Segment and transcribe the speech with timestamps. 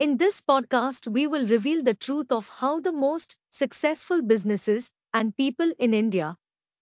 [0.00, 5.36] In this podcast, we will reveal the truth of how the most successful businesses and
[5.36, 6.36] people in India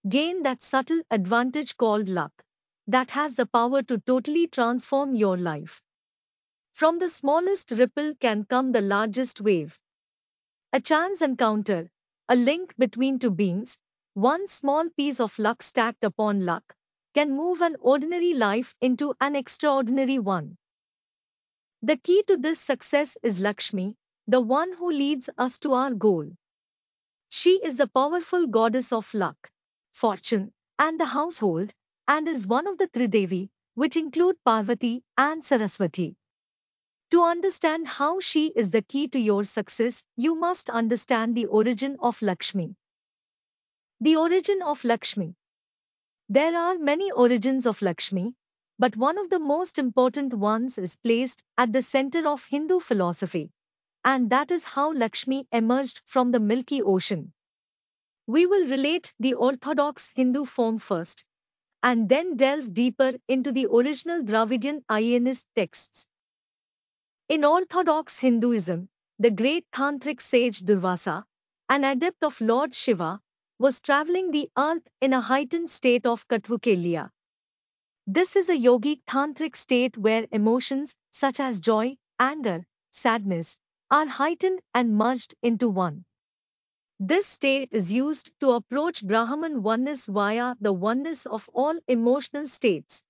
[0.09, 2.43] gain that subtle advantage called luck
[2.87, 5.79] that has the power to totally transform your life.
[6.73, 9.79] From the smallest ripple can come the largest wave.
[10.73, 11.91] A chance encounter,
[12.29, 13.77] a link between two beings,
[14.13, 16.75] one small piece of luck stacked upon luck,
[17.13, 20.57] can move an ordinary life into an extraordinary one.
[21.81, 23.95] The key to this success is Lakshmi,
[24.27, 26.31] the one who leads us to our goal.
[27.29, 29.51] She is the powerful goddess of luck,
[29.91, 31.73] fortune, and the household,
[32.07, 36.15] and is one of the Tridevi, which include Parvati and Saraswati.
[37.11, 41.97] To understand how she is the key to your success, you must understand the origin
[42.01, 42.75] of Lakshmi.
[44.01, 45.35] The origin of Lakshmi.
[46.29, 48.35] There are many origins of Lakshmi,
[48.79, 53.51] but one of the most important ones is placed at the center of Hindu philosophy,
[54.05, 57.33] and that is how Lakshmi emerged from the Milky Ocean.
[58.27, 61.25] We will relate the orthodox Hindu form first,
[61.81, 66.05] and then delve deeper into the original Dravidian Ayanist texts.
[67.29, 71.23] In Orthodox Hinduism, the great tantric sage Durvasa,
[71.69, 73.19] an adept of Lord Shiva,
[73.59, 77.09] was traveling the earth in a heightened state of Katvukelya.
[78.07, 83.55] This is a yogic tantric state where emotions such as joy, anger, sadness
[83.91, 86.05] are heightened and merged into one.
[86.99, 93.03] This state is used to approach Brahman oneness via the oneness of all emotional states.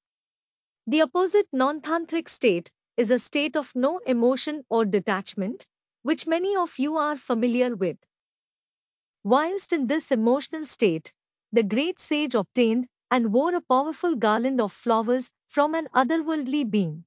[0.87, 5.67] The opposite non tantric state is a state of no emotion or detachment,
[6.01, 7.97] which many of you are familiar with.
[9.23, 11.13] Whilst in this emotional state,
[11.51, 17.05] the great sage obtained and wore a powerful garland of flowers from an otherworldly being.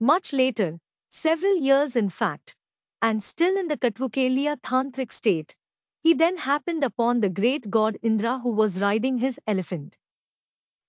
[0.00, 0.78] Much later,
[1.08, 2.56] several years in fact,
[3.00, 5.56] and still in the Katvukelya tantric state,
[6.02, 9.96] he then happened upon the great god Indra who was riding his elephant.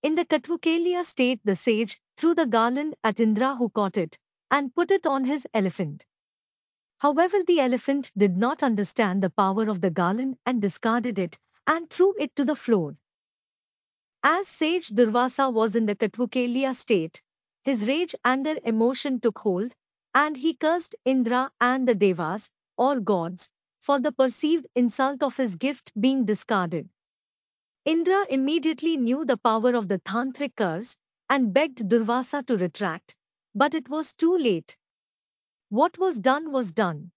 [0.02, 4.18] In the Katvukelya state, the sage threw the garland at Indra who caught it
[4.52, 6.06] and put it on his elephant.
[7.00, 11.90] However, the elephant did not understand the power of the garland and discarded it and
[11.90, 12.96] threw it to the floor.
[14.24, 17.22] As sage Durvasa was in the Katvukelya state,
[17.64, 19.74] his rage, anger, emotion took hold,
[20.14, 23.50] and he cursed Indra and the Devas, or gods,
[23.82, 26.90] for the perceived insult of his gift being discarded.
[27.84, 30.98] Indra immediately knew the power of the tantric curse
[31.30, 33.16] and begged Durvasa to retract,
[33.54, 34.78] but it was too late.
[35.70, 37.12] What was done was done.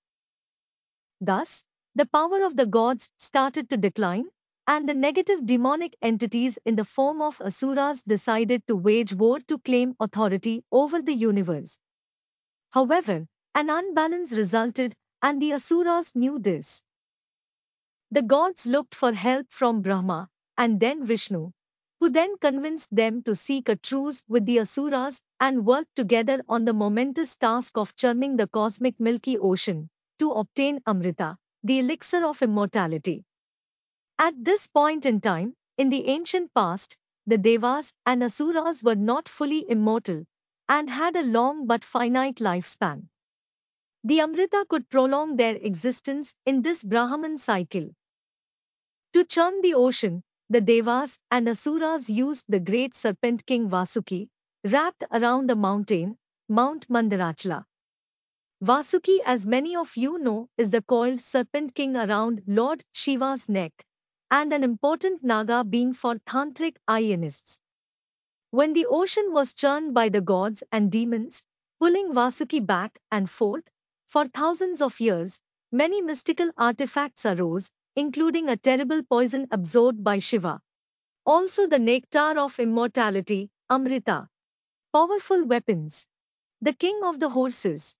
[1.20, 1.64] Thus,
[1.94, 4.30] the power of the gods started to decline,
[4.72, 9.58] and the negative demonic entities in the form of asuras decided to wage war to
[9.58, 11.78] claim authority over the universe.
[12.70, 16.82] However, an unbalance resulted, and the asuras knew this.
[18.10, 21.52] The gods looked for help from Brahma and then Vishnu,
[22.00, 26.64] who then convinced them to seek a truce with the asuras and work together on
[26.64, 32.40] the momentous task of churning the cosmic Milky Ocean to obtain Amrita, the elixir of
[32.40, 33.24] immortality.
[34.22, 36.96] At this point in time, in the ancient past,
[37.26, 40.24] the Devas and Asuras were not fully immortal
[40.68, 43.08] and had a long but finite lifespan.
[44.04, 47.90] The Amrita could prolong their existence in this Brahman cycle.
[49.14, 54.28] To churn the ocean, the Devas and Asuras used the great serpent king Vasuki,
[54.62, 56.16] wrapped around a mountain,
[56.48, 57.64] Mount Mandarachala.
[58.62, 63.84] Vasuki, as many of you know, is the coiled serpent king around Lord Shiva's neck,
[64.32, 67.56] and an important Naga being for Tantric Ayanists.
[68.52, 71.42] When the ocean was churned by the gods and demons,
[71.80, 73.64] pulling Vasuki back and forth,
[74.06, 75.38] for thousands of years,
[75.72, 80.62] many mystical artifacts arose, including a terrible poison absorbed by Shiva.
[81.26, 84.28] Also the nectar of immortality, Amrita
[84.94, 86.06] powerful weapons,
[86.60, 87.94] the king of the horses,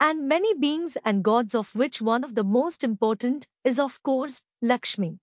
[0.00, 4.42] and many beings and gods of which one of the most important is of course
[4.62, 5.20] Lakshmi.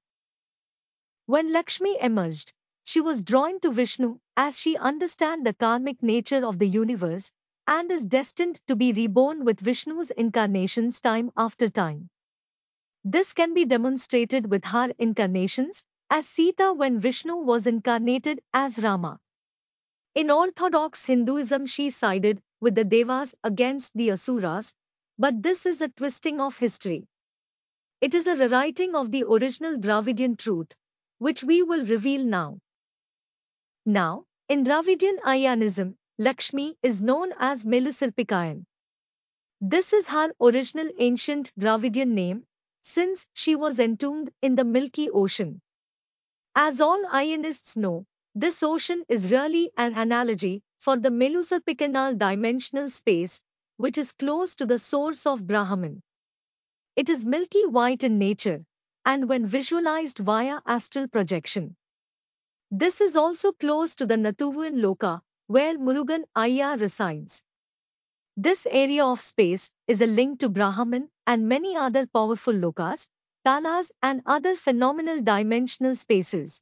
[1.30, 2.54] When Lakshmi emerged,
[2.84, 7.32] she was drawn to Vishnu as she understand the karmic nature of the universe
[7.68, 12.10] and is destined to be reborn with Vishnu's incarnations time after time.
[13.04, 19.20] This can be demonstrated with her incarnations as Sita when Vishnu was incarnated as Rama.
[20.16, 24.74] In Orthodox Hinduism, she sided with the Devas against the Asuras,
[25.20, 27.08] but this is a twisting of history.
[28.02, 30.74] It is a rewriting of the original Dravidian truth,
[31.20, 32.60] which we will reveal now.
[33.86, 38.66] Now, in Dravidian Ayanism, Lakshmi is known as Melusirpikayan.
[39.62, 42.46] This is her original ancient Dravidian name,
[42.84, 45.62] since she was entombed in the Milky Ocean.
[46.56, 48.06] As all Ayanists know,
[48.36, 53.40] this ocean is really an analogy for the Meluserpicanal dimensional space,
[53.78, 56.02] which is close to the source of Brahman.
[56.96, 58.64] It is milky white in nature,
[59.10, 61.76] and when visualized via astral projection.
[62.70, 67.42] This is also close to the Nathuvuan Loka, where Murugan Ayya resides.
[68.38, 73.08] This area of space is a link to Brahman and many other powerful lokas,
[73.44, 76.62] talas, and other phenomenal dimensional spaces.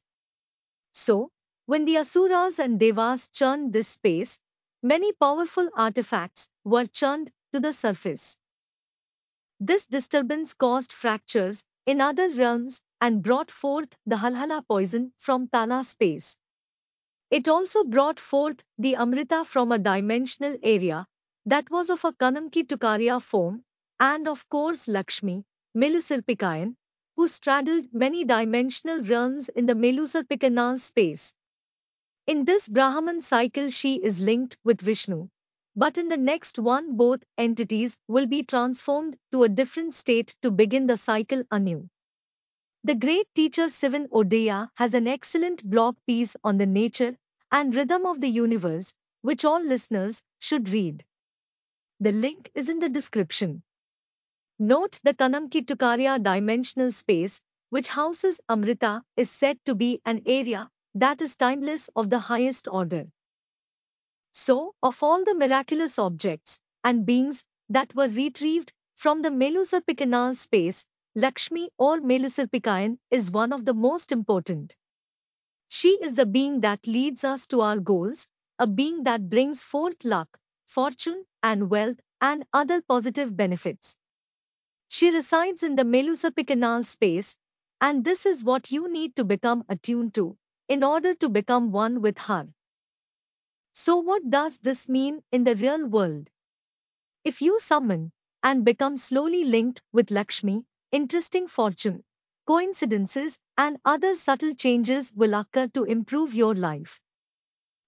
[0.94, 1.30] So,
[1.66, 4.38] when the Asuras and Devas churned this space,
[4.82, 8.38] many powerful artifacts were churned to the surface.
[9.60, 15.82] This disturbance caused fractures in other realms and brought forth the Halahala poison from Tala
[15.82, 16.36] space.
[17.30, 21.06] It also brought forth the Amrita from a dimensional area
[21.46, 23.64] that was of a Kanamki Tukaria form,
[23.98, 26.76] and of course Lakshmi, Melusirpikayan,
[27.16, 31.32] who straddled many dimensional realms in the Melusirpikanal space.
[32.26, 35.30] In this Brahman cycle she is linked with Vishnu,
[35.78, 40.50] but in the next one, both entities will be transformed to a different state to
[40.50, 41.88] begin the cycle anew.
[42.82, 47.16] The great teacher Sivan Odeya has an excellent blog piece on the nature
[47.52, 48.92] and rhythm of the universe,
[49.22, 51.04] which all listeners should read.
[52.00, 53.62] The link is in the description.
[54.58, 57.40] Note the Kanamki Tukaria dimensional space,
[57.70, 62.66] which houses Amrita, is said to be an area that is timeless of the highest
[62.66, 63.06] order.
[64.40, 70.86] So, of all the miraculous objects and beings that were retrieved from the Melusirpicanal space,
[71.14, 74.76] Lakshmi or Melusirpikayan is one of the most important.
[75.68, 80.04] She is the being that leads us to our goals, a being that brings forth
[80.04, 83.96] luck, fortune, and wealth, and other positive benefits.
[84.88, 87.36] She resides in the Melusirpicanal space,
[87.80, 90.36] and this is what you need to become attuned to
[90.68, 92.48] in order to become one with her.
[93.78, 96.28] So, what does this mean in the real world?
[97.24, 102.04] If you summon and become slowly linked with Lakshmi, interesting fortune,
[102.46, 107.00] coincidences, and other subtle changes will occur to improve your life.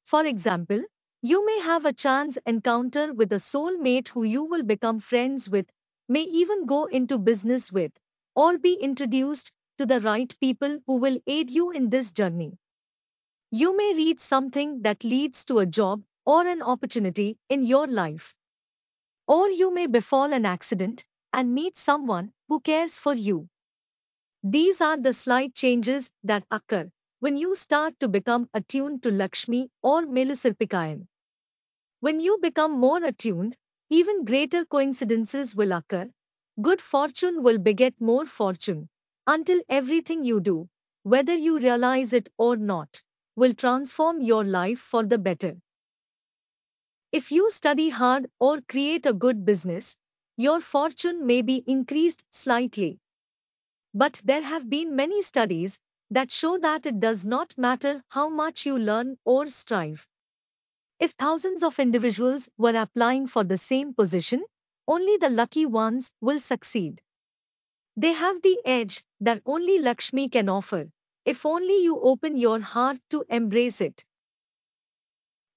[0.04, 0.84] For example,
[1.22, 5.70] you may have a chance encounter with a soulmate who you will become friends with,
[6.08, 7.92] may even go into business with,
[8.36, 12.58] or be introduced to the right people who will aid you in this journey.
[13.52, 18.34] You may read something that leads to a job or an opportunity in your life.
[19.26, 23.48] Or you may befall an accident and meet someone who cares for you.
[24.42, 29.70] These are the slight changes that occur when you start to become attuned to Lakshmi
[29.82, 31.08] or Melusirpikayan.
[32.00, 33.56] When you become more attuned,
[33.88, 36.12] even greater coincidences will occur.
[36.60, 38.90] Good fortune will beget more fortune
[39.26, 40.68] until everything you do,
[41.04, 43.02] whether you realize it or not,
[43.36, 45.60] will transform your life for the better.
[47.12, 49.96] If you study hard or create a good business,
[50.36, 52.98] your fortune may be increased slightly.
[53.94, 55.78] But there have been many studies
[56.10, 60.06] that show that it does not matter how much you learn or strive.
[61.00, 64.44] If thousands of individuals were applying for the same position,
[64.86, 67.02] only the lucky ones will succeed.
[67.96, 70.90] They have the edge that only Lakshmi can offer,
[71.30, 74.04] if only you open your heart to embrace it.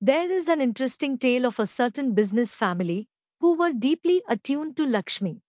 [0.01, 3.08] There is an interesting tale of a certain business family
[3.39, 5.42] who were deeply attuned to Lakshmi.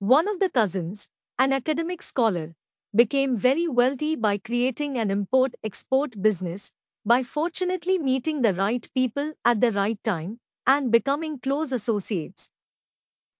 [0.00, 2.54] One of the cousins, an academic scholar,
[2.94, 6.72] became very wealthy by creating an import export business,
[7.06, 12.50] by fortunately meeting the right people at the right time and becoming close associates.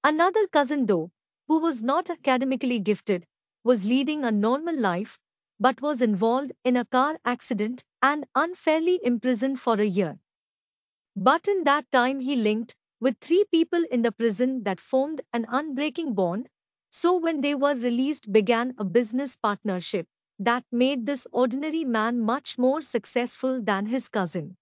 [0.02, 1.12] Another cousin, though,
[1.46, 3.26] who was not academically gifted,
[3.62, 5.20] was leading a normal life
[5.60, 10.18] but was involved in a car accident and unfairly imprisoned for a year.
[11.16, 15.44] But in that time he linked with three people in the prison that formed an
[15.50, 16.48] unbreaking bond,
[16.90, 22.56] so when they were released began a business partnership that made this ordinary man much
[22.56, 24.56] more successful than his cousin.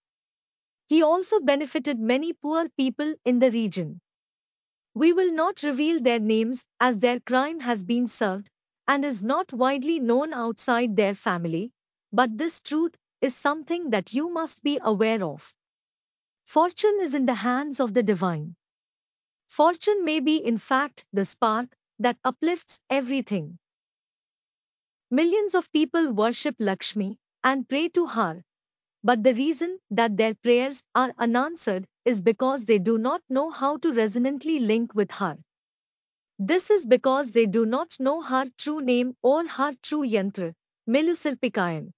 [0.89, 4.01] He also benefited many poor people in the region.
[4.95, 8.51] We will not reveal their names as their crime has been served,
[8.89, 11.73] and is not widely known outside their family,
[12.13, 15.55] but this truth is something that you must be aware of.
[16.45, 18.57] Fortune is in the hands of the divine.
[19.49, 23.59] Fortune may be, in fact, the spark that uplifts everything.
[25.11, 28.45] Millions of people worship Lakshmi and pray to her,
[29.05, 33.79] but the reason that their prayers are unanswered is because they do not know how
[33.79, 35.39] to resonantly link with her.
[36.39, 40.55] This is because they do not know her true name or her true yantra,
[40.89, 41.93] Melusirpikayan.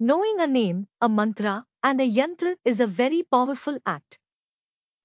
[0.00, 4.18] Knowing a name, a mantra, and a yantra is a very powerful act.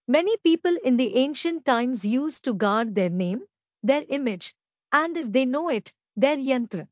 [0.08, 3.46] Many people in the ancient times used to guard their name,
[3.82, 4.56] their image,
[4.92, 6.88] and if they know it, their yantra.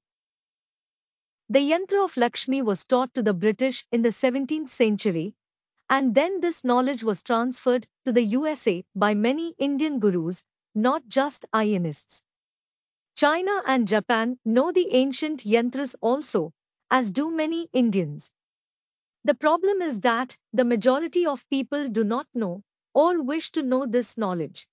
[1.50, 5.36] The yantra of Lakshmi was taught to the British in the 17th century,
[5.90, 10.44] and then this knowledge was transferred to the USA by many Indian gurus,
[10.76, 12.22] not just Ayanists.
[13.16, 16.54] China and Japan know the ancient yantras also,
[16.90, 18.32] as do many Indians.
[19.24, 22.64] The problem is that the majority of people do not know
[22.94, 24.68] or wish to know this knowledge.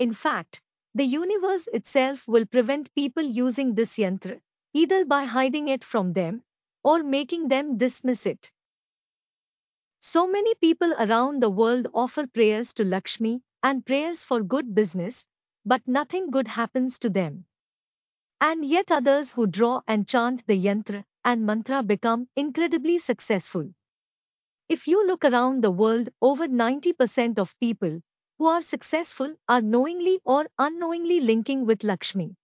[0.00, 0.62] In fact,
[0.94, 4.40] the universe itself will prevent people using this yantra,
[4.72, 6.42] either by hiding it from them
[6.82, 8.50] or making them dismiss it.
[10.12, 15.24] So many people around the world offer prayers to Lakshmi and prayers for good business,
[15.64, 17.44] but nothing good happens to them.
[18.40, 23.72] And yet others who draw and chant the yantra and mantra become incredibly successful.
[24.68, 28.00] If you look around the world, over 90% of people
[28.38, 32.34] who are successful are knowingly or unknowingly linking with Lakshmi.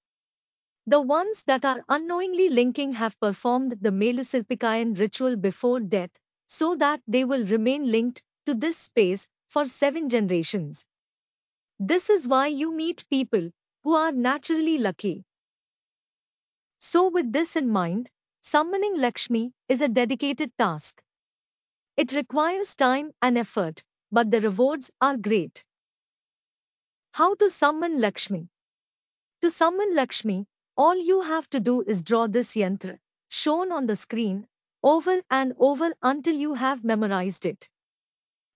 [0.86, 6.12] The ones that are unknowingly linking have performed the Melusirpikayan ritual before death
[6.46, 10.84] so that they will remain linked to this space for seven generations.
[11.78, 13.50] This is why you meet people
[13.82, 15.24] who are naturally lucky.
[16.80, 18.08] So, with this in mind,
[18.40, 21.02] summoning Lakshmi is a dedicated task.
[21.96, 25.64] It requires time and effort, but the rewards are great.
[27.12, 28.48] How to summon Lakshmi?
[29.42, 32.98] To summon Lakshmi, all you have to do is draw this yantra,
[33.28, 34.46] shown on the screen,
[34.86, 37.68] over and over until you have memorized it.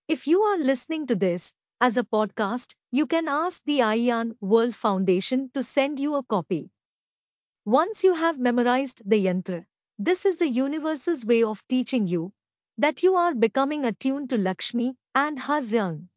[0.07, 4.75] If you are listening to this as a podcast, you can ask the Ayan World
[4.75, 6.69] Foundation to send you a copy.
[7.65, 9.65] Once you have memorized the yantra,
[9.97, 12.33] this is the universe's way of teaching you
[12.77, 16.09] that you are becoming attuned to Lakshmi and her realm.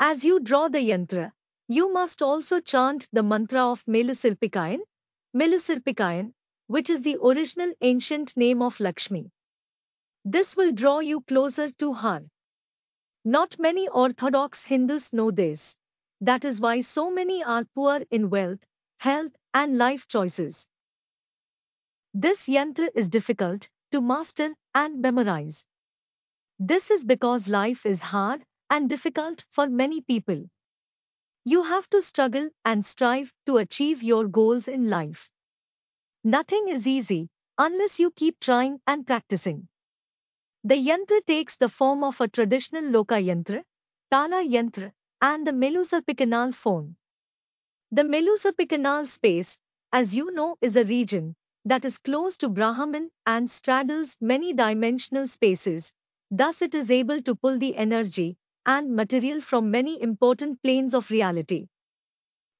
[0.00, 1.32] As you draw the yantra,
[1.66, 4.80] you must also chant the mantra of Melusirpikayan,
[5.34, 6.34] Melusirpikayan,
[6.72, 9.30] which is the original ancient name of Lakshmi.
[10.24, 12.24] This will draw you closer to her.
[13.26, 15.76] Not many Orthodox Hindus know this.
[16.22, 18.64] That is why so many are poor in wealth,
[18.96, 20.66] health, and life choices.
[22.14, 25.66] This yantra is difficult to master and memorize.
[26.58, 30.48] This is because life is hard and difficult for many people.
[31.44, 35.28] You have to struggle and strive to achieve your goals in life.
[36.24, 39.68] Nothing is easy unless you keep trying and practicing.
[40.64, 43.64] The yantra takes the form of a traditional loka yantra,
[44.10, 46.96] tala yantra, and the Melusirpikanal phone.
[47.92, 49.56] The Melusirpikanal space,
[49.92, 55.28] as you know, is a region that is close to Brahman and straddles many dimensional
[55.28, 55.92] spaces.
[56.30, 58.36] Thus, it is able to pull the energy
[58.66, 61.68] and material from many important planes of reality.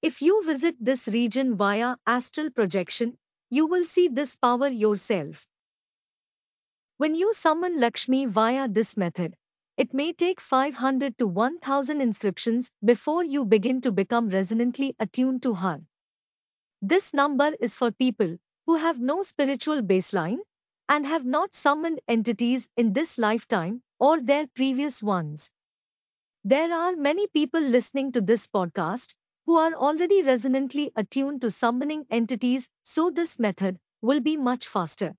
[0.02, 3.18] If you visit this region via astral projection,
[3.52, 5.46] you will see this power yourself.
[6.96, 9.36] When you summon Lakshmi via this method,
[9.76, 15.52] it may take 500 to 1000 inscriptions before you begin to become resonantly attuned to
[15.52, 15.82] her.
[16.82, 20.38] This number is for people who have no spiritual baseline
[20.88, 25.50] and have not summoned entities in this lifetime or their previous ones.
[26.44, 29.14] There are many people listening to this podcast
[29.46, 35.16] who are already resonantly attuned to summoning entities, so this method will be much faster.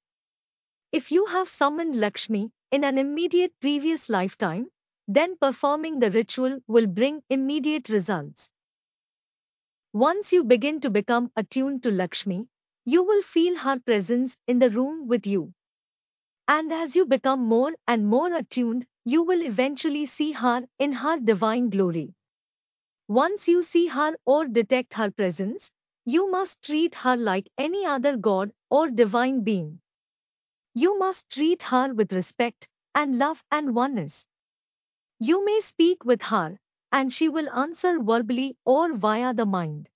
[0.92, 4.70] If you have summoned Lakshmi in an immediate previous lifetime,
[5.08, 8.50] then performing the ritual will bring immediate results.
[9.94, 12.48] Once you begin to become attuned to Lakshmi,
[12.86, 15.54] you will feel her presence in the room with you.
[16.48, 21.20] And as you become more and more attuned, you will eventually see her in her
[21.20, 22.14] divine glory.
[23.08, 25.72] Once you see her or detect her presence,
[26.06, 29.82] you must treat her like any other god or divine being.
[30.76, 34.26] You must treat her with respect and love and oneness.
[35.20, 36.60] You may speak with her,
[36.92, 39.90] and she will answer verbally or via the mind.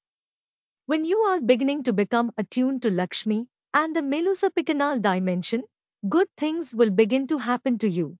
[0.87, 5.63] When you are beginning to become attuned to Lakshmi and the Melusirpikanal dimension,
[6.09, 8.17] good things will begin to happen to you.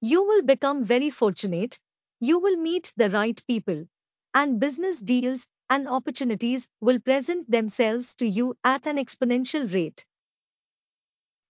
[0.00, 1.78] You will become very fortunate,
[2.20, 3.86] you will meet the right people,
[4.32, 10.04] and business deals and opportunities will present themselves to you at an exponential rate.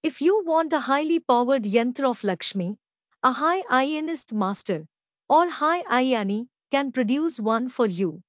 [0.03, 2.79] If you want a highly powered yantra of Lakshmi,
[3.23, 4.89] a high Ayanist master
[5.29, 8.23] or high Ayani can produce one for you.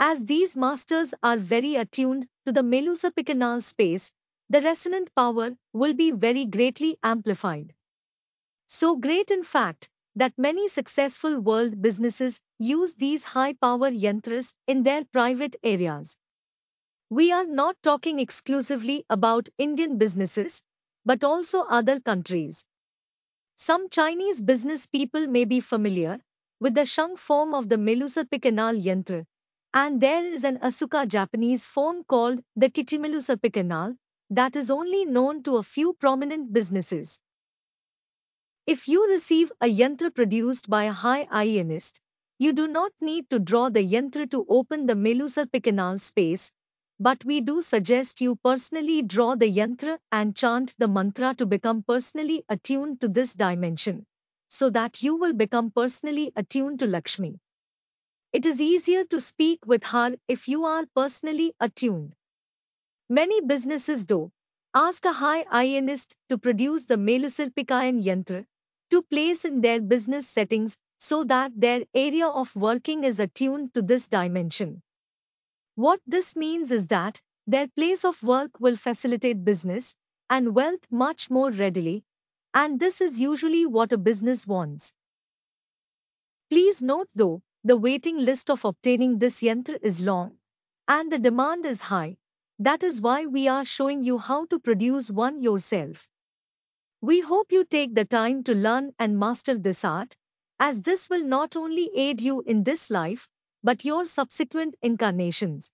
[0.00, 4.10] As these masters are very attuned to the melusopicanal space,
[4.50, 7.74] the resonant power will be very greatly amplified.
[8.68, 14.82] So great, in fact, that many successful world businesses use these high power yantras in
[14.82, 16.16] their private areas.
[17.10, 20.62] We are not talking exclusively about Indian businesses,
[21.04, 22.64] but also other countries.
[23.56, 26.20] Some Chinese business people may be familiar
[26.60, 29.26] with the Shang form of the Meluserpicanal yantra,
[29.74, 33.98] and there is an Asuka Japanese phone called the Kitimeluserpicanal
[34.30, 37.18] that is only known to a few prominent businesses.
[38.66, 41.98] If you receive a yantra produced by a high Ayanist,
[42.38, 46.50] you do not need to draw the yantra to open the Meluserpicanal space
[47.00, 51.82] but we do suggest you personally draw the yantra and chant the mantra to become
[51.82, 54.04] personally attuned to this dimension,
[54.48, 57.38] so that you will become personally attuned to Lakshmi.
[58.32, 62.14] It is easier to speak with her if you are personally attuned.
[63.10, 64.32] Many businesses do
[64.74, 68.46] ask a high Ayanist to produce the Melusirpikayan yantra
[68.90, 73.82] to place in their business settings so that their area of working is attuned to
[73.82, 74.82] this dimension.
[75.74, 79.94] What this means is that their place of work will facilitate business
[80.28, 82.04] and wealth much more readily,
[82.52, 84.92] and this is usually what a business wants.
[86.50, 90.38] Please note though, the waiting list of obtaining this yantra is long,
[90.88, 92.16] and the demand is high.
[92.58, 96.08] That is why we are showing you how to produce one yourself.
[97.00, 100.16] We hope you take the time to learn and master this art,
[100.60, 103.28] as this will not only aid you in this life,
[103.62, 105.70] but your subsequent incarnations.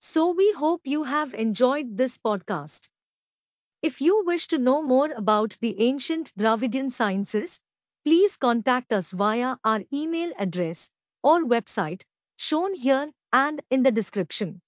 [0.00, 2.88] So we hope you have enjoyed this podcast.
[3.82, 7.58] If you wish to know more about the ancient Dravidian sciences,
[8.04, 10.90] please contact us via our email address
[11.22, 12.02] or website
[12.36, 14.60] shown here and in the description.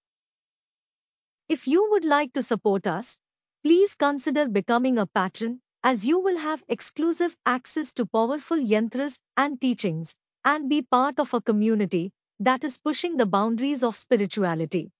[1.46, 3.18] If you would like to support us,
[3.62, 9.60] please consider becoming a patron as you will have exclusive access to powerful yantras and
[9.60, 10.14] teachings
[10.44, 14.92] and be part of a community that is pushing the boundaries of spirituality.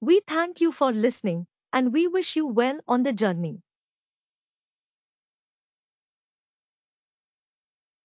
[0.00, 3.62] We thank you for listening and we wish you well on the journey.